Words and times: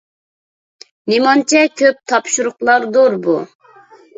نېمانچە 1.13 1.61
كۆپ 1.81 1.99
تاپشۇرۇقلاردۇ 2.13 3.05
بۇ؟ 3.29 3.37